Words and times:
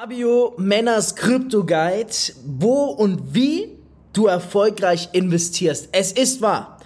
Fabio 0.00 0.54
Männers 0.56 1.14
Krypto 1.14 1.62
Guide, 1.62 2.08
wo 2.46 2.84
und 2.84 3.34
wie 3.34 3.68
du 4.14 4.28
erfolgreich 4.28 5.10
investierst. 5.12 5.90
Es 5.92 6.12
ist 6.12 6.40
wahr. 6.40 6.78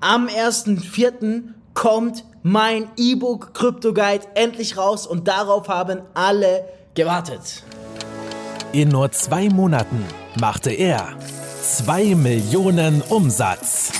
Am 0.00 0.28
1.4. 0.28 1.42
kommt 1.74 2.24
mein 2.42 2.88
E-Book 2.96 3.52
Krypto 3.52 3.92
Guide 3.92 4.24
endlich 4.34 4.78
raus 4.78 5.06
und 5.06 5.28
darauf 5.28 5.68
haben 5.68 6.00
alle 6.14 6.64
gewartet. 6.94 7.64
In 8.72 8.88
nur 8.88 9.12
zwei 9.12 9.50
Monaten 9.50 10.02
machte 10.40 10.70
er 10.70 11.18
2 11.62 12.14
Millionen 12.14 13.02
Umsatz. 13.02 13.92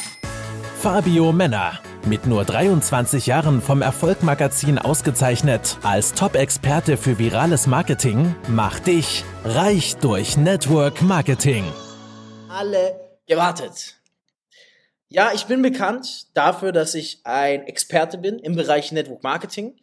Fabio 0.81 1.33
Männer 1.33 1.81
mit 2.07 2.27
nur 2.27 2.45
23 2.45 3.27
Jahren 3.27 3.61
vom 3.61 3.83
Erfolgmagazin 3.83 4.79
ausgezeichnet 4.79 5.79
als 5.83 6.13
Top-Experte 6.15 6.97
für 6.97 7.19
virales 7.19 7.67
Marketing, 7.67 8.35
macht 8.49 8.87
dich 8.87 9.25
reich 9.45 9.97
durch 9.97 10.37
Network 10.37 11.03
Marketing. 11.03 11.65
Alle 12.49 13.01
gewartet. 13.27 13.97
Ja, 15.09 15.33
ich 15.35 15.47
bin 15.47 15.63
bekannt 15.63 16.27
dafür, 16.35 16.73
dass 16.73 16.95
ich 16.95 17.21
ein 17.25 17.67
Experte 17.67 18.19
bin 18.19 18.39
im 18.39 18.57
Bereich 18.57 18.91
Network 18.93 19.23
Marketing, 19.23 19.77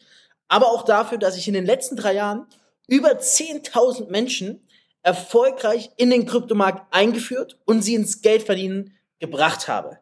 aber 0.48 0.68
auch 0.68 0.84
dafür, 0.84 1.18
dass 1.18 1.38
ich 1.38 1.48
in 1.48 1.54
den 1.54 1.66
letzten 1.66 1.96
drei 1.96 2.14
Jahren 2.14 2.48
über 2.88 3.12
10.000 3.12 4.10
Menschen 4.10 4.68
erfolgreich 5.04 5.92
in 5.98 6.10
den 6.10 6.26
Kryptomarkt 6.26 6.94
eingeführt 6.94 7.58
und 7.66 7.82
sie 7.82 7.96
ins 7.96 8.22
Geldverdienen 8.22 8.98
gebracht 9.20 9.68
habe. 9.68 10.00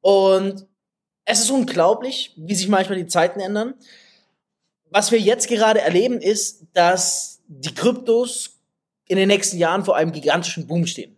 Und 0.00 0.66
es 1.24 1.40
ist 1.40 1.50
unglaublich, 1.50 2.32
wie 2.36 2.54
sich 2.54 2.68
manchmal 2.68 2.98
die 2.98 3.06
Zeiten 3.06 3.40
ändern. 3.40 3.74
Was 4.90 5.10
wir 5.10 5.18
jetzt 5.18 5.48
gerade 5.48 5.80
erleben, 5.80 6.20
ist, 6.20 6.66
dass 6.74 7.40
die 7.46 7.74
Kryptos 7.74 8.58
in 9.06 9.16
den 9.16 9.28
nächsten 9.28 9.58
Jahren 9.58 9.84
vor 9.84 9.96
einem 9.96 10.12
gigantischen 10.12 10.66
Boom 10.66 10.86
stehen. 10.86 11.16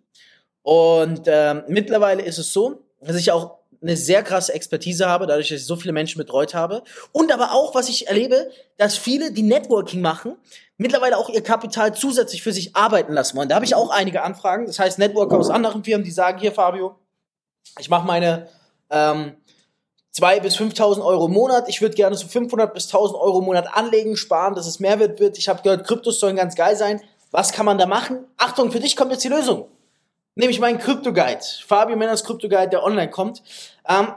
Und 0.63 1.27
äh, 1.27 1.63
mittlerweile 1.69 2.23
ist 2.23 2.39
es 2.39 2.53
so, 2.53 2.85
dass 3.01 3.17
ich 3.17 3.31
auch 3.33 3.59
eine 3.83 3.97
sehr 3.97 4.23
krasse 4.23 4.55
Expertise 4.55 5.07
habe, 5.07 5.27
dadurch, 5.27 5.51
dass 5.51 5.61
ich 5.61 5.67
so 5.67 5.77
viele 5.77 5.93
Menschen 5.93 6.19
betreut 6.19 6.55
habe. 6.55 6.83
Und 7.13 7.31
aber 7.33 7.53
auch, 7.53 7.75
was 7.75 7.89
ich 7.91 8.09
erlebe, 8.09 8.51
dass 8.79 8.97
viele, 8.97 9.31
die 9.31 9.43
Networking 9.43 10.01
machen, 10.01 10.37
mittlerweile 10.79 11.19
auch 11.19 11.29
ihr 11.29 11.43
Kapital 11.43 11.95
zusätzlich 11.95 12.43
für 12.43 12.53
sich 12.53 12.75
arbeiten 12.75 13.13
lassen 13.13 13.37
wollen. 13.37 13.49
Da 13.49 13.57
habe 13.57 13.65
ich 13.65 13.75
auch 13.75 13.91
einige 13.91 14.23
Anfragen. 14.23 14.67
Das 14.67 14.79
heißt, 14.79 14.99
Networker 14.99 15.39
aus 15.39 15.51
anderen 15.51 15.85
Firmen, 15.85 16.05
die 16.05 16.11
sagen, 16.11 16.39
hier, 16.39 16.53
Fabio, 16.53 16.99
ich 17.79 17.91
mache 17.91 18.07
meine 18.07 18.49
ähm, 18.91 19.37
2.000 20.17 20.41
bis 20.41 20.57
5.000 20.57 21.05
Euro 21.05 21.27
im 21.27 21.33
Monat. 21.33 21.69
Ich 21.69 21.81
würde 21.81 21.97
gerne 21.97 22.17
so 22.17 22.29
500 22.29 22.73
bis 22.73 22.89
1.000 22.89 23.15
Euro 23.19 23.41
im 23.41 23.47
Monat 23.47 23.67
anlegen, 23.75 24.17
sparen, 24.17 24.55
dass 24.55 24.67
es 24.67 24.79
Mehrwert 24.79 25.19
wird. 25.19 25.39
Ich 25.39 25.49
habe 25.49 25.63
gehört, 25.63 25.87
Kryptos 25.87 26.21
sollen 26.21 26.37
ganz 26.37 26.55
geil 26.55 26.77
sein. 26.77 27.01
Was 27.33 27.53
kann 27.53 27.67
man 27.67 27.79
da 27.79 27.87
machen? 27.87 28.25
Achtung, 28.37 28.71
für 28.71 28.79
dich 28.79 28.95
kommt 28.95 29.11
jetzt 29.11 29.25
die 29.25 29.29
Lösung. 29.29 29.67
Nämlich 30.37 30.61
meinen 30.61 30.79
Krypto-Guide. 30.79 31.41
Fabio 31.67 31.97
Männers 31.97 32.23
Krypto-Guide, 32.23 32.69
der 32.69 32.85
online 32.85 33.11
kommt. 33.11 33.43
Ähm, 33.89 34.09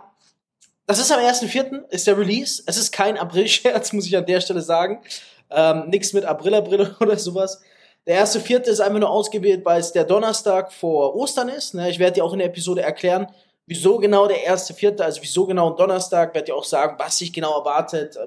das 0.86 1.00
ist 1.00 1.12
am 1.12 1.20
1.4. 1.20 1.90
ist 1.90 2.06
der 2.06 2.18
Release. 2.18 2.62
Es 2.66 2.78
ist 2.78 2.92
kein 2.92 3.18
April-Scherz, 3.18 3.92
muss 3.94 4.06
ich 4.06 4.16
an 4.16 4.26
der 4.26 4.40
Stelle 4.42 4.62
sagen. 4.62 5.02
Ähm, 5.50 5.86
nix 5.88 6.14
mit 6.14 6.26
April-April 6.26 6.96
oder 7.00 7.18
sowas. 7.18 7.62
Der 8.06 8.16
erste 8.16 8.40
Vierte 8.40 8.70
ist 8.70 8.80
einfach 8.80 9.00
nur 9.00 9.10
ausgewählt, 9.10 9.66
weil 9.66 9.80
es 9.80 9.92
der 9.92 10.06
Donnerstag 10.06 10.72
vor 10.72 11.16
Ostern 11.16 11.50
ist. 11.50 11.74
Ne? 11.74 11.90
Ich 11.90 12.00
werde 12.00 12.14
dir 12.14 12.24
auch 12.24 12.34
in 12.34 12.40
der 12.40 12.48
Episode 12.48 12.82
erklären, 12.82 13.28
wieso 13.68 13.98
genau 13.98 14.28
der 14.28 14.44
erste 14.44 14.74
Vierte, 14.74 15.06
also 15.06 15.22
wieso 15.22 15.46
genau 15.46 15.72
Donnerstag, 15.72 16.34
werde 16.34 16.48
ich 16.48 16.54
auch 16.54 16.64
sagen, 16.64 16.96
was 16.98 17.18
sich 17.18 17.32
genau 17.32 17.60
erwartet, 17.60 18.18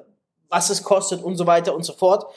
was 0.48 0.70
es 0.70 0.84
kostet 0.84 1.22
und 1.22 1.36
so 1.36 1.46
weiter 1.46 1.74
und 1.74 1.82
so 1.82 1.94
fort. 1.94 2.32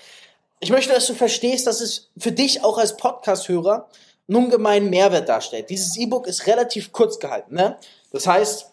Ich 0.62 0.72
möchte, 0.72 0.94
dass 0.94 1.06
du 1.08 1.14
verstehst, 1.14 1.68
dass 1.68 1.82
es 1.82 2.12
für 2.18 2.32
dich 2.32 2.64
auch 2.64 2.78
als 2.78 2.96
Podcast-Hörer 2.96 3.90
einen 4.30 4.46
ungemeinen 4.46 4.90
Mehrwert 4.90 5.28
darstellt. 5.28 5.70
Dieses 5.70 5.98
E-Book 5.98 6.26
ist 6.26 6.48
relativ 6.48 6.94
kurz 6.94 7.20
gehalten. 7.20 7.56
Ne? 7.56 7.78
Das 8.12 8.26
heißt, 8.26 8.72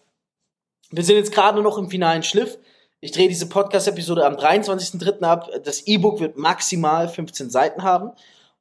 wir 0.92 1.04
sind 1.04 1.16
jetzt 1.16 1.32
gerade 1.32 1.60
noch 1.60 1.76
im 1.76 1.90
finalen 1.90 2.22
Schliff. 2.22 2.58
Ich 3.00 3.10
drehe 3.10 3.28
diese 3.28 3.48
Podcast-Episode 3.48 4.24
am 4.24 4.36
23.03. 4.36 5.22
ab. 5.24 5.50
Das 5.64 5.86
E-Book 5.86 6.20
wird 6.20 6.36
maximal 6.36 7.08
15 7.08 7.50
Seiten 7.50 7.82
haben. 7.82 8.12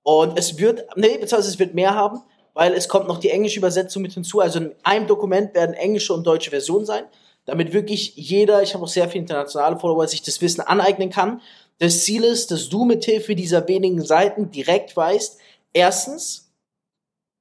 Und 0.02 0.40
es 0.40 0.58
wird, 0.58 0.88
nee, 0.96 1.18
beziehungsweise 1.18 1.50
es 1.50 1.60
wird 1.60 1.76
mehr 1.76 1.94
haben 1.94 2.24
weil 2.60 2.74
es 2.74 2.90
kommt 2.90 3.08
noch 3.08 3.20
die 3.20 3.30
englische 3.30 3.58
Übersetzung 3.58 4.02
mit 4.02 4.12
hinzu. 4.12 4.42
Also 4.42 4.60
in 4.60 4.76
einem 4.84 5.08
Dokument 5.08 5.56
werden 5.56 5.74
englische 5.74 6.14
und 6.14 6.28
deutsche 6.28 6.50
Versionen 6.50 6.86
sein, 6.86 7.06
damit 7.46 7.72
wirklich 7.72 8.18
jeder, 8.18 8.62
ich 8.62 8.74
habe 8.74 8.84
auch 8.84 8.90
sehr 8.90 9.08
viele 9.08 9.22
internationale 9.22 9.80
Follower, 9.80 10.06
sich 10.10 10.24
das 10.24 10.42
Wissen 10.42 10.60
aneignen 10.60 11.10
kann. 11.10 11.40
Das 11.78 12.04
Ziel 12.04 12.26
ist, 12.26 12.52
dass 12.52 12.68
du 12.68 12.84
mit 12.84 13.06
Hilfe 13.06 13.34
dieser 13.34 13.66
wenigen 13.70 14.04
Seiten 14.04 14.52
direkt 14.52 14.98
weißt, 14.98 15.40
erstens, 15.72 16.52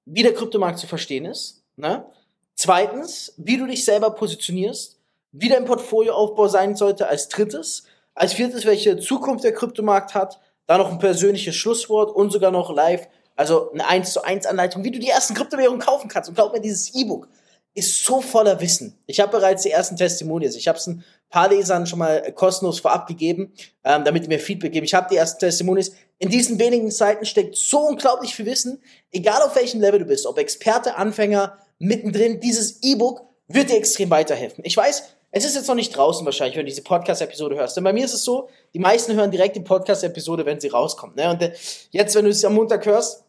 wie 0.04 0.22
der 0.22 0.34
Kryptomarkt 0.34 0.78
zu 0.78 0.86
verstehen 0.86 1.24
ist, 1.24 1.64
ne? 1.74 2.06
Zweitens, 2.54 3.34
wie 3.38 3.56
du 3.56 3.66
dich 3.66 3.84
selber 3.84 4.10
positionierst, 4.10 5.00
wie 5.32 5.48
dein 5.48 5.64
Portfolioaufbau 5.64 6.46
sein 6.46 6.76
sollte 6.76 7.08
als 7.08 7.28
drittes, 7.28 7.82
als 8.14 8.34
viertes, 8.34 8.66
welche 8.66 9.00
Zukunft 9.00 9.42
der 9.42 9.52
Kryptomarkt 9.52 10.14
hat, 10.14 10.38
dann 10.66 10.78
noch 10.78 10.92
ein 10.92 11.00
persönliches 11.00 11.56
Schlusswort 11.56 12.14
und 12.14 12.30
sogar 12.30 12.52
noch 12.52 12.72
live 12.72 13.08
also 13.38 13.70
eine 13.70 13.86
1 13.86 14.12
zu 14.12 14.24
1 14.24 14.46
Anleitung, 14.46 14.82
wie 14.82 14.90
du 14.90 14.98
die 14.98 15.08
ersten 15.08 15.34
Kryptowährungen 15.34 15.80
kaufen 15.80 16.08
kannst. 16.08 16.28
Und 16.28 16.34
glaub 16.34 16.52
mir, 16.52 16.60
dieses 16.60 16.92
E-Book 16.94 17.28
ist 17.72 18.04
so 18.04 18.20
voller 18.20 18.60
Wissen. 18.60 18.98
Ich 19.06 19.20
habe 19.20 19.30
bereits 19.30 19.62
die 19.62 19.70
ersten 19.70 19.96
Testimonials. 19.96 20.56
Ich 20.56 20.66
habe 20.66 20.76
es 20.76 20.88
ein 20.88 21.04
paar 21.30 21.48
Lesern 21.48 21.86
schon 21.86 22.00
mal 22.00 22.32
kostenlos 22.32 22.80
vorab 22.80 23.06
gegeben, 23.06 23.52
ähm, 23.84 24.04
damit 24.04 24.24
die 24.24 24.28
mir 24.28 24.40
Feedback 24.40 24.72
geben. 24.72 24.84
Ich 24.84 24.94
habe 24.94 25.06
die 25.08 25.16
ersten 25.16 25.38
Testimonials. 25.38 25.92
In 26.18 26.30
diesen 26.30 26.58
wenigen 26.58 26.90
Seiten 26.90 27.24
steckt 27.24 27.54
so 27.54 27.78
unglaublich 27.78 28.34
viel 28.34 28.46
Wissen, 28.46 28.82
egal 29.12 29.40
auf 29.42 29.54
welchem 29.54 29.80
Level 29.80 30.00
du 30.00 30.06
bist, 30.06 30.26
ob 30.26 30.36
Experte, 30.38 30.96
Anfänger, 30.96 31.58
mittendrin. 31.78 32.40
Dieses 32.40 32.82
E-Book 32.82 33.22
wird 33.46 33.70
dir 33.70 33.76
extrem 33.76 34.10
weiterhelfen. 34.10 34.64
Ich 34.64 34.76
weiß, 34.76 35.04
es 35.30 35.44
ist 35.44 35.54
jetzt 35.54 35.68
noch 35.68 35.76
nicht 35.76 35.96
draußen 35.96 36.24
wahrscheinlich, 36.24 36.56
wenn 36.56 36.64
du 36.64 36.70
diese 36.70 36.82
Podcast-Episode 36.82 37.54
hörst. 37.54 37.76
Denn 37.76 37.84
bei 37.84 37.92
mir 37.92 38.04
ist 38.04 38.14
es 38.14 38.24
so, 38.24 38.48
die 38.74 38.80
meisten 38.80 39.14
hören 39.14 39.30
direkt 39.30 39.54
die 39.54 39.60
Podcast-Episode, 39.60 40.44
wenn 40.44 40.58
sie 40.58 40.68
rauskommt. 40.68 41.14
Ne? 41.14 41.30
Und 41.30 41.40
äh, 41.40 41.52
jetzt, 41.92 42.16
wenn 42.16 42.24
du 42.24 42.32
es 42.32 42.44
am 42.44 42.54
Montag 42.54 42.84
hörst, 42.84 43.24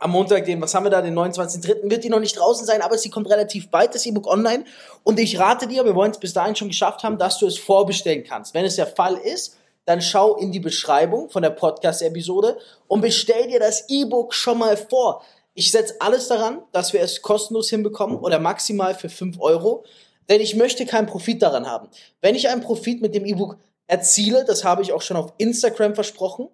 am 0.00 0.10
Montag, 0.10 0.44
den, 0.44 0.60
was 0.60 0.74
haben 0.74 0.84
wir 0.84 0.90
da, 0.90 1.00
den 1.02 1.14
29.3., 1.14 1.90
wird 1.90 2.04
die 2.04 2.08
noch 2.08 2.20
nicht 2.20 2.38
draußen 2.38 2.66
sein, 2.66 2.82
aber 2.82 2.98
sie 2.98 3.10
kommt 3.10 3.28
relativ 3.30 3.70
bald, 3.70 3.94
das 3.94 4.04
E-Book 4.06 4.26
online. 4.26 4.64
Und 5.02 5.18
ich 5.18 5.38
rate 5.38 5.66
dir, 5.66 5.84
wir 5.84 5.94
wollen 5.94 6.10
es 6.10 6.18
bis 6.18 6.32
dahin 6.32 6.56
schon 6.56 6.68
geschafft 6.68 7.02
haben, 7.04 7.18
dass 7.18 7.38
du 7.38 7.46
es 7.46 7.58
vorbestellen 7.58 8.24
kannst. 8.24 8.54
Wenn 8.54 8.64
es 8.64 8.76
der 8.76 8.86
Fall 8.86 9.16
ist, 9.16 9.56
dann 9.84 10.00
schau 10.00 10.36
in 10.36 10.50
die 10.50 10.60
Beschreibung 10.60 11.30
von 11.30 11.42
der 11.42 11.50
Podcast-Episode 11.50 12.58
und 12.88 13.00
bestell 13.00 13.48
dir 13.48 13.60
das 13.60 13.88
E-Book 13.88 14.34
schon 14.34 14.58
mal 14.58 14.76
vor. 14.76 15.22
Ich 15.54 15.70
setze 15.70 15.94
alles 16.00 16.28
daran, 16.28 16.62
dass 16.72 16.92
wir 16.92 17.00
es 17.00 17.22
kostenlos 17.22 17.70
hinbekommen 17.70 18.18
oder 18.18 18.38
maximal 18.38 18.94
für 18.94 19.08
5 19.08 19.40
Euro, 19.40 19.84
denn 20.28 20.40
ich 20.40 20.56
möchte 20.56 20.86
keinen 20.86 21.06
Profit 21.06 21.42
daran 21.42 21.66
haben. 21.66 21.88
Wenn 22.20 22.34
ich 22.34 22.48
einen 22.48 22.62
Profit 22.62 23.02
mit 23.02 23.14
dem 23.14 23.24
E-Book 23.24 23.58
erziele, 23.86 24.44
das 24.44 24.64
habe 24.64 24.82
ich 24.82 24.92
auch 24.92 25.02
schon 25.02 25.16
auf 25.16 25.32
Instagram 25.38 25.94
versprochen, 25.94 26.48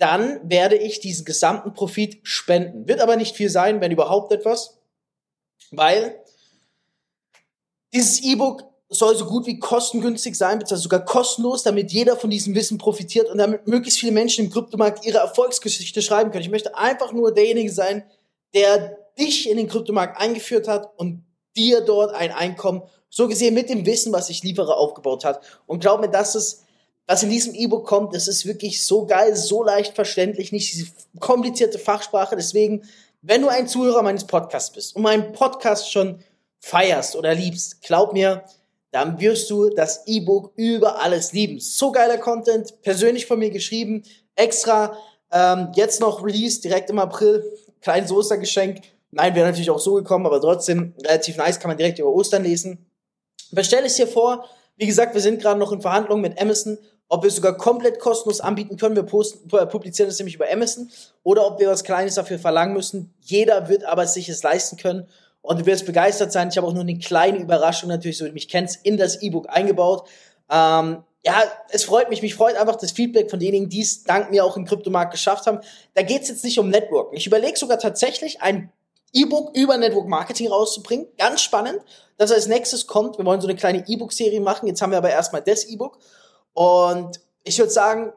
dann 0.00 0.40
werde 0.48 0.76
ich 0.76 1.00
diesen 1.00 1.24
gesamten 1.24 1.74
Profit 1.74 2.20
spenden. 2.22 2.88
Wird 2.88 3.00
aber 3.00 3.16
nicht 3.16 3.36
viel 3.36 3.50
sein, 3.50 3.80
wenn 3.80 3.92
überhaupt 3.92 4.32
etwas, 4.32 4.78
weil 5.70 6.18
dieses 7.92 8.22
E-Book 8.22 8.64
soll 8.88 9.14
so 9.14 9.26
gut 9.26 9.46
wie 9.46 9.58
kostengünstig 9.58 10.36
sein, 10.36 10.58
beziehungsweise 10.58 10.82
sogar 10.82 11.04
kostenlos, 11.04 11.62
damit 11.62 11.92
jeder 11.92 12.16
von 12.16 12.30
diesem 12.30 12.54
Wissen 12.54 12.78
profitiert 12.78 13.28
und 13.28 13.38
damit 13.38 13.68
möglichst 13.68 14.00
viele 14.00 14.12
Menschen 14.12 14.46
im 14.46 14.50
Kryptomarkt 14.50 15.04
ihre 15.04 15.18
Erfolgsgeschichte 15.18 16.02
schreiben 16.02 16.30
können. 16.30 16.44
Ich 16.44 16.50
möchte 16.50 16.76
einfach 16.76 17.12
nur 17.12 17.32
derjenige 17.32 17.70
sein, 17.70 18.02
der 18.54 18.98
dich 19.18 19.48
in 19.48 19.58
den 19.58 19.68
Kryptomarkt 19.68 20.20
eingeführt 20.20 20.66
hat 20.66 20.90
und 20.96 21.24
dir 21.56 21.82
dort 21.82 22.14
ein 22.14 22.32
Einkommen, 22.32 22.82
so 23.10 23.28
gesehen 23.28 23.54
mit 23.54 23.68
dem 23.68 23.86
Wissen, 23.86 24.12
was 24.12 24.30
ich 24.30 24.42
liefere, 24.42 24.76
aufgebaut 24.76 25.24
hat. 25.24 25.42
Und 25.66 25.80
glaub 25.80 26.00
mir, 26.00 26.08
das 26.08 26.34
ist 26.34 26.64
was 27.10 27.24
in 27.24 27.30
diesem 27.30 27.56
E-Book 27.56 27.88
kommt, 27.88 28.14
das 28.14 28.28
ist 28.28 28.46
wirklich 28.46 28.86
so 28.86 29.04
geil, 29.04 29.34
so 29.34 29.64
leicht 29.64 29.96
verständlich, 29.96 30.52
nicht 30.52 30.72
diese 30.72 30.86
komplizierte 31.18 31.80
Fachsprache. 31.80 32.36
Deswegen, 32.36 32.84
wenn 33.20 33.42
du 33.42 33.48
ein 33.48 33.66
Zuhörer 33.66 34.02
meines 34.02 34.24
Podcasts 34.24 34.72
bist 34.72 34.94
und 34.94 35.02
meinen 35.02 35.32
Podcast 35.32 35.90
schon 35.90 36.22
feierst 36.60 37.16
oder 37.16 37.34
liebst, 37.34 37.82
glaub 37.82 38.12
mir, 38.12 38.44
dann 38.92 39.18
wirst 39.18 39.50
du 39.50 39.70
das 39.70 40.06
E-Book 40.06 40.52
über 40.54 41.02
alles 41.02 41.32
lieben. 41.32 41.58
So 41.58 41.90
geiler 41.90 42.16
Content, 42.16 42.80
persönlich 42.82 43.26
von 43.26 43.40
mir 43.40 43.50
geschrieben, 43.50 44.04
extra, 44.36 44.96
ähm, 45.32 45.72
jetzt 45.74 46.00
noch 46.00 46.24
Release, 46.24 46.60
direkt 46.60 46.90
im 46.90 47.00
April, 47.00 47.42
kleines 47.80 48.12
Ostergeschenk. 48.12 48.82
Nein, 49.10 49.34
wäre 49.34 49.48
natürlich 49.48 49.70
auch 49.70 49.80
so 49.80 49.94
gekommen, 49.94 50.26
aber 50.26 50.40
trotzdem 50.40 50.94
relativ 51.02 51.36
nice, 51.38 51.58
kann 51.58 51.70
man 51.70 51.76
direkt 51.76 51.98
über 51.98 52.10
Ostern 52.12 52.44
lesen. 52.44 52.86
Bestell 53.50 53.84
es 53.84 53.96
dir 53.96 54.06
vor. 54.06 54.44
Wie 54.76 54.86
gesagt, 54.86 55.12
wir 55.12 55.20
sind 55.20 55.42
gerade 55.42 55.58
noch 55.58 55.72
in 55.72 55.80
Verhandlungen 55.80 56.22
mit 56.22 56.40
Amazon 56.40 56.78
ob 57.10 57.24
wir 57.24 57.28
es 57.28 57.36
sogar 57.36 57.56
komplett 57.56 57.98
kostenlos 57.98 58.40
anbieten 58.40 58.76
können. 58.76 58.94
Wir 58.94 59.02
posten, 59.02 59.48
publizieren 59.48 60.08
es 60.08 60.18
nämlich 60.18 60.36
über 60.36 60.50
Amazon 60.50 60.88
oder 61.24 61.44
ob 61.46 61.58
wir 61.58 61.68
was 61.68 61.84
Kleines 61.84 62.14
dafür 62.14 62.38
verlangen 62.38 62.72
müssen. 62.72 63.12
Jeder 63.20 63.68
wird 63.68 63.84
aber 63.84 64.06
sich 64.06 64.28
es 64.28 64.42
leisten 64.42 64.76
können 64.76 65.06
und 65.42 65.60
du 65.60 65.66
wirst 65.66 65.86
begeistert 65.86 66.30
sein. 66.32 66.48
Ich 66.48 66.56
habe 66.56 66.68
auch 66.68 66.72
nur 66.72 66.82
eine 66.82 66.98
kleine 66.98 67.38
Überraschung 67.38 67.88
natürlich, 67.88 68.16
so 68.16 68.24
wie 68.24 68.28
du 68.28 68.34
mich 68.34 68.48
kennst, 68.48 68.86
in 68.86 68.96
das 68.96 69.20
E-Book 69.22 69.48
eingebaut. 69.48 70.08
Ähm, 70.48 71.02
ja, 71.26 71.42
es 71.70 71.82
freut 71.82 72.10
mich, 72.10 72.22
mich 72.22 72.36
freut 72.36 72.56
einfach 72.56 72.76
das 72.76 72.92
Feedback 72.92 73.28
von 73.28 73.40
denjenigen, 73.40 73.68
die 73.68 73.82
es 73.82 74.04
dank 74.04 74.30
mir 74.30 74.44
auch 74.44 74.56
im 74.56 74.64
Kryptomarkt 74.64 75.10
geschafft 75.10 75.46
haben. 75.46 75.58
Da 75.94 76.02
geht 76.02 76.22
es 76.22 76.28
jetzt 76.28 76.44
nicht 76.44 76.60
um 76.60 76.68
Networking. 76.68 77.18
Ich 77.18 77.26
überlege 77.26 77.58
sogar 77.58 77.80
tatsächlich 77.80 78.40
ein 78.40 78.70
E-Book 79.12 79.56
über 79.56 79.76
Network 79.76 80.06
Marketing 80.06 80.46
rauszubringen. 80.46 81.08
Ganz 81.18 81.42
spannend, 81.42 81.80
dass 82.18 82.30
als 82.30 82.46
nächstes 82.46 82.86
kommt. 82.86 83.18
Wir 83.18 83.24
wollen 83.24 83.40
so 83.40 83.48
eine 83.48 83.56
kleine 83.56 83.84
E-Book-Serie 83.88 84.40
machen. 84.40 84.68
Jetzt 84.68 84.80
haben 84.80 84.92
wir 84.92 84.98
aber 84.98 85.10
erstmal 85.10 85.42
das 85.42 85.64
E-Book. 85.64 85.98
Und 86.52 87.20
ich 87.44 87.58
würde 87.58 87.72
sagen, 87.72 88.12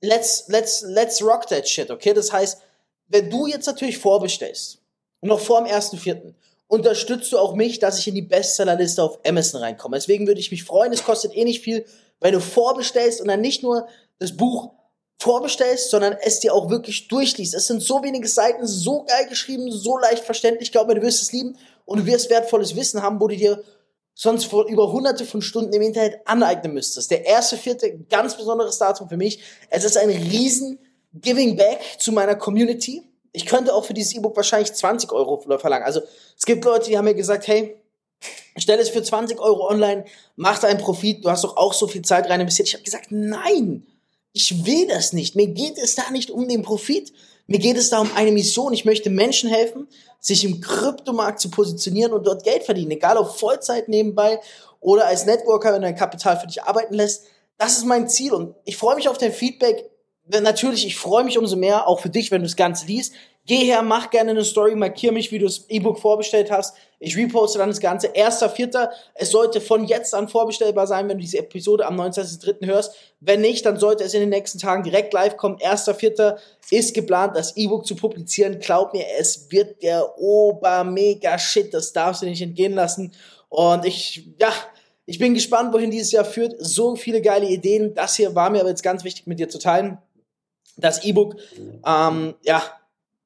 let's, 0.00 0.44
let's, 0.48 0.82
let's 0.82 1.22
rock 1.22 1.46
that 1.48 1.68
shit, 1.68 1.90
okay? 1.90 2.12
Das 2.12 2.32
heißt, 2.32 2.60
wenn 3.08 3.30
du 3.30 3.46
jetzt 3.46 3.66
natürlich 3.66 3.98
vorbestellst, 3.98 4.78
noch 5.20 5.40
vor 5.40 5.62
dem 5.62 5.72
1.4., 5.72 6.34
unterstützt 6.68 7.32
du 7.32 7.38
auch 7.38 7.54
mich, 7.54 7.78
dass 7.78 7.98
ich 7.98 8.08
in 8.08 8.14
die 8.14 8.22
Bestsellerliste 8.22 9.02
auf 9.02 9.18
Amazon 9.26 9.60
reinkomme. 9.60 9.96
Deswegen 9.96 10.26
würde 10.26 10.40
ich 10.40 10.50
mich 10.50 10.64
freuen, 10.64 10.92
es 10.92 11.04
kostet 11.04 11.34
eh 11.34 11.44
nicht 11.44 11.62
viel, 11.62 11.84
wenn 12.20 12.32
du 12.32 12.40
vorbestellst 12.40 13.20
und 13.20 13.28
dann 13.28 13.40
nicht 13.40 13.62
nur 13.62 13.86
das 14.18 14.36
Buch 14.36 14.72
vorbestellst, 15.18 15.90
sondern 15.90 16.16
es 16.22 16.40
dir 16.40 16.54
auch 16.54 16.70
wirklich 16.70 17.08
durchliest. 17.08 17.54
Es 17.54 17.66
sind 17.66 17.82
so 17.82 18.02
wenige 18.02 18.28
Seiten, 18.28 18.66
so 18.66 19.04
geil 19.04 19.26
geschrieben, 19.28 19.70
so 19.70 19.98
leicht 19.98 20.24
verständlich. 20.24 20.68
Ich 20.68 20.72
glaube, 20.72 20.94
du 20.94 21.02
wirst 21.02 21.22
es 21.22 21.32
lieben 21.32 21.56
und 21.84 22.00
du 22.00 22.06
wirst 22.06 22.30
wertvolles 22.30 22.74
Wissen 22.76 23.02
haben, 23.02 23.20
wo 23.20 23.28
du 23.28 23.36
dir 23.36 23.62
sonst 24.14 24.44
vor 24.44 24.66
über 24.66 24.92
hunderte 24.92 25.24
von 25.24 25.42
Stunden 25.42 25.72
im 25.72 25.82
Internet 25.82 26.20
aneignen 26.24 26.72
müsstest. 26.72 27.10
Der 27.10 27.26
erste, 27.26 27.56
vierte, 27.56 27.98
ganz 28.08 28.36
besonderes 28.36 28.78
Datum 28.78 29.08
für 29.08 29.16
mich. 29.16 29.40
Es 29.70 29.84
ist 29.84 29.96
ein 29.96 30.08
riesen 30.08 30.78
Giving 31.14 31.56
Back 31.56 31.80
zu 31.98 32.12
meiner 32.12 32.36
Community. 32.36 33.02
Ich 33.32 33.46
könnte 33.46 33.74
auch 33.74 33.84
für 33.84 33.94
dieses 33.94 34.14
E-Book 34.14 34.36
wahrscheinlich 34.36 34.72
20 34.72 35.10
Euro 35.12 35.38
verlangen. 35.58 35.84
Also 35.84 36.00
es 36.36 36.44
gibt 36.44 36.64
Leute, 36.64 36.88
die 36.88 36.96
haben 36.96 37.04
mir 37.04 37.14
gesagt, 37.14 37.48
hey, 37.48 37.76
stell 38.56 38.78
es 38.78 38.88
für 38.88 39.02
20 39.02 39.40
Euro 39.40 39.68
online, 39.68 40.04
mach 40.36 40.60
deinen 40.60 40.78
Profit, 40.78 41.24
du 41.24 41.30
hast 41.30 41.42
doch 41.42 41.56
auch 41.56 41.72
so 41.72 41.88
viel 41.88 42.02
Zeit 42.02 42.30
rein 42.30 42.40
investiert. 42.40 42.68
Ich 42.68 42.74
habe 42.74 42.84
gesagt, 42.84 43.06
nein, 43.10 43.86
ich 44.32 44.64
will 44.64 44.86
das 44.86 45.12
nicht. 45.12 45.34
Mir 45.34 45.48
geht 45.48 45.78
es 45.78 45.96
da 45.96 46.10
nicht 46.10 46.30
um 46.30 46.48
den 46.48 46.62
Profit. 46.62 47.12
Mir 47.46 47.58
geht 47.58 47.76
es 47.76 47.90
da 47.90 48.00
um 48.00 48.10
eine 48.14 48.32
Mission. 48.32 48.72
Ich 48.72 48.84
möchte 48.84 49.10
Menschen 49.10 49.50
helfen, 49.50 49.88
sich 50.18 50.44
im 50.44 50.60
Kryptomarkt 50.60 51.40
zu 51.40 51.50
positionieren 51.50 52.12
und 52.12 52.26
dort 52.26 52.44
Geld 52.44 52.64
verdienen. 52.64 52.92
Egal 52.92 53.18
ob 53.18 53.36
Vollzeit 53.36 53.88
nebenbei 53.88 54.40
oder 54.80 55.06
als 55.06 55.26
Networker, 55.26 55.72
wenn 55.72 55.82
dein 55.82 55.96
Kapital 55.96 56.38
für 56.38 56.46
dich 56.46 56.62
arbeiten 56.62 56.94
lässt. 56.94 57.24
Das 57.58 57.76
ist 57.76 57.84
mein 57.84 58.08
Ziel 58.08 58.32
und 58.32 58.54
ich 58.64 58.76
freue 58.76 58.96
mich 58.96 59.08
auf 59.08 59.18
dein 59.18 59.32
Feedback. 59.32 59.90
Natürlich, 60.26 60.86
ich 60.86 60.96
freue 60.96 61.24
mich 61.24 61.36
umso 61.36 61.56
mehr, 61.56 61.86
auch 61.86 62.00
für 62.00 62.08
dich, 62.08 62.30
wenn 62.30 62.40
du 62.40 62.46
das 62.46 62.56
Ganze 62.56 62.86
liest. 62.86 63.12
Geh 63.46 63.58
her, 63.58 63.82
mach 63.82 64.08
gerne 64.08 64.30
eine 64.30 64.44
Story, 64.44 64.74
markier 64.74 65.12
mich, 65.12 65.30
wie 65.30 65.38
du 65.38 65.44
das 65.44 65.68
E-Book 65.68 65.98
vorbestellt 65.98 66.50
hast. 66.50 66.74
Ich 66.98 67.14
reposte 67.14 67.58
dann 67.58 67.68
das 67.68 67.80
Ganze. 67.80 68.06
Erster, 68.06 68.48
vierter. 68.48 68.90
Es 69.14 69.30
sollte 69.30 69.60
von 69.60 69.84
jetzt 69.84 70.14
an 70.14 70.28
vorbestellbar 70.28 70.86
sein, 70.86 71.08
wenn 71.08 71.18
du 71.18 71.22
diese 71.22 71.38
Episode 71.38 71.84
am 71.84 72.00
19.3. 72.00 72.64
hörst. 72.64 72.94
Wenn 73.20 73.42
nicht, 73.42 73.66
dann 73.66 73.78
sollte 73.78 74.02
es 74.02 74.14
in 74.14 74.20
den 74.20 74.30
nächsten 74.30 74.58
Tagen 74.58 74.82
direkt 74.82 75.12
live 75.12 75.36
kommen. 75.36 75.58
Erster, 75.58 75.94
vierter 75.94 76.38
ist 76.70 76.94
geplant, 76.94 77.36
das 77.36 77.54
E-Book 77.54 77.86
zu 77.86 77.96
publizieren. 77.96 78.60
Glaub 78.60 78.94
mir, 78.94 79.04
es 79.18 79.50
wird 79.50 79.82
der 79.82 80.18
Ober-Mega-Shit. 80.18 81.74
Das 81.74 81.92
darfst 81.92 82.22
du 82.22 82.26
nicht 82.26 82.40
entgehen 82.40 82.72
lassen. 82.72 83.12
Und 83.50 83.84
ich, 83.84 84.26
ja, 84.40 84.52
ich 85.04 85.18
bin 85.18 85.34
gespannt, 85.34 85.74
wohin 85.74 85.90
dieses 85.90 86.12
Jahr 86.12 86.24
führt. 86.24 86.54
So 86.60 86.96
viele 86.96 87.20
geile 87.20 87.46
Ideen. 87.46 87.92
Das 87.92 88.16
hier 88.16 88.34
war 88.34 88.48
mir 88.48 88.60
aber 88.60 88.70
jetzt 88.70 88.82
ganz 88.82 89.04
wichtig 89.04 89.26
mit 89.26 89.38
dir 89.38 89.50
zu 89.50 89.58
teilen. 89.58 89.98
Das 90.78 91.04
E-Book, 91.04 91.36
ähm, 91.86 92.34
ja, 92.42 92.62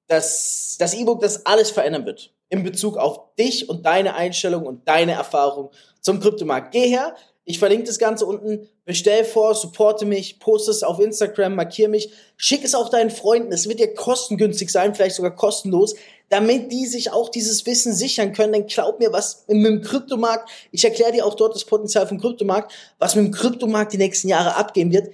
das, 0.09 0.77
das 0.79 0.95
E-Book, 0.95 1.21
das 1.21 1.47
alles 1.47 1.71
verändern 1.71 2.07
wird 2.07 2.33
in 2.51 2.63
Bezug 2.63 2.97
auf 2.97 3.35
dich 3.39 3.69
und 3.69 3.85
deine 3.85 4.15
Einstellung 4.15 4.67
und 4.67 4.89
deine 4.89 5.13
Erfahrung 5.13 5.71
zum 6.01 6.19
Kryptomarkt. 6.19 6.73
Geh 6.73 6.89
her, 6.89 7.15
ich 7.45 7.59
verlinke 7.59 7.87
das 7.87 7.99
Ganze 7.99 8.27
unten, 8.27 8.69
bestell 8.85 9.25
vor, 9.25 9.55
supporte 9.55 10.05
mich, 10.05 10.39
poste 10.39 10.71
es 10.71 10.83
auf 10.83 10.99
Instagram, 10.99 11.55
markiere 11.55 11.89
mich, 11.89 12.11
schick 12.37 12.65
es 12.65 12.75
auch 12.75 12.89
deinen 12.89 13.11
Freunden, 13.11 13.53
es 13.53 13.69
wird 13.69 13.81
dir 13.81 13.95
kostengünstig 13.95 14.71
sein, 14.71 14.95
vielleicht 14.95 15.17
sogar 15.17 15.35
kostenlos, 15.35 15.95
damit 16.29 16.73
die 16.73 16.87
sich 16.87 17.11
auch 17.11 17.31
dieses 17.31 17.65
Wissen 17.65 17.95
sichern 17.95 18.35
können, 18.35 18.53
dann 18.53 18.67
glaub 18.67 18.99
mir, 18.99 19.13
was 19.13 19.45
mit 19.49 19.65
dem 19.65 19.81
Kryptomarkt, 19.81 20.51
ich 20.73 20.85
erkläre 20.85 21.13
dir 21.13 21.27
auch 21.27 21.35
dort 21.35 21.55
das 21.55 21.65
Potenzial 21.65 22.07
vom 22.07 22.21
Kryptomarkt, 22.21 22.73
was 22.99 23.15
mit 23.15 23.25
dem 23.25 23.33
Kryptomarkt 23.33 23.95
die 23.95 23.99
nächsten 23.99 24.29
Jahre 24.29 24.57
abgehen 24.57 24.93
wird, 24.93 25.09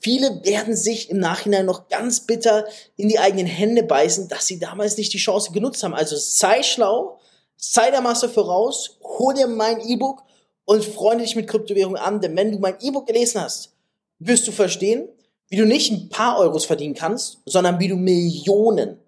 Viele 0.00 0.44
werden 0.44 0.76
sich 0.76 1.10
im 1.10 1.18
Nachhinein 1.18 1.66
noch 1.66 1.88
ganz 1.88 2.20
bitter 2.20 2.66
in 2.96 3.08
die 3.08 3.18
eigenen 3.18 3.46
Hände 3.46 3.82
beißen, 3.82 4.28
dass 4.28 4.46
sie 4.46 4.58
damals 4.58 4.96
nicht 4.96 5.12
die 5.12 5.18
Chance 5.18 5.52
genutzt 5.52 5.82
haben. 5.82 5.94
Also 5.94 6.16
sei 6.16 6.62
schlau, 6.62 7.18
sei 7.56 7.90
der 7.90 8.00
Masse 8.00 8.28
voraus, 8.28 8.98
hol 9.02 9.34
dir 9.34 9.46
mein 9.46 9.80
E-Book 9.80 10.22
und 10.64 10.84
freunde 10.84 11.24
dich 11.24 11.36
mit 11.36 11.46
Kryptowährungen 11.46 12.00
an, 12.00 12.20
denn 12.20 12.36
wenn 12.36 12.52
du 12.52 12.58
mein 12.58 12.76
E-Book 12.80 13.06
gelesen 13.06 13.40
hast, 13.40 13.72
wirst 14.18 14.46
du 14.48 14.52
verstehen, 14.52 15.08
wie 15.48 15.56
du 15.56 15.64
nicht 15.64 15.92
ein 15.92 16.08
paar 16.08 16.38
Euros 16.38 16.64
verdienen 16.64 16.94
kannst, 16.94 17.38
sondern 17.46 17.78
wie 17.78 17.88
du 17.88 17.96
Millionen 17.96 18.98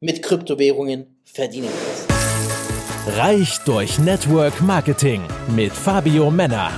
mit 0.00 0.22
Kryptowährungen 0.22 1.20
verdienen 1.24 1.68
kannst. 1.68 3.18
Reich 3.18 3.58
durch 3.64 3.98
Network 3.98 4.60
Marketing 4.62 5.22
mit 5.54 5.72
Fabio 5.72 6.30
Männer. 6.30 6.72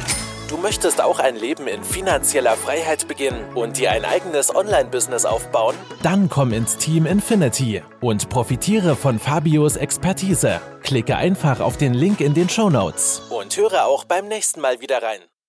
Du 0.55 0.61
möchtest 0.61 1.03
auch 1.03 1.19
ein 1.19 1.35
Leben 1.35 1.67
in 1.67 1.83
finanzieller 1.83 2.53
Freiheit 2.53 3.09
beginnen 3.09 3.45
und 3.56 3.77
dir 3.77 3.91
ein 3.91 4.05
eigenes 4.05 4.55
Online-Business 4.55 5.25
aufbauen? 5.25 5.75
Dann 6.05 6.29
komm 6.29 6.53
ins 6.53 6.77
Team 6.77 7.06
Infinity 7.06 7.83
und 8.01 8.29
profitiere 8.29 8.95
von 8.95 9.19
Fabios 9.19 9.75
Expertise. 9.75 10.61
Klicke 10.85 11.17
einfach 11.17 11.59
auf 11.59 11.77
den 11.77 11.93
Link 11.93 12.21
in 12.21 12.35
den 12.35 12.49
Show 12.49 12.71
Notes 12.71 13.23
und 13.31 13.56
höre 13.56 13.85
auch 13.85 14.05
beim 14.05 14.29
nächsten 14.29 14.61
Mal 14.61 14.81
wieder 14.81 15.03
rein. 15.03 15.19